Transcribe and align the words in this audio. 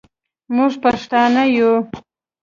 موږ 0.55 0.73
پښتانه 0.83 1.43
یو 1.57 1.73